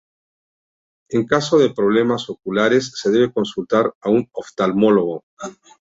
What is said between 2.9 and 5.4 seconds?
se debe consultar a un oftalmólogo.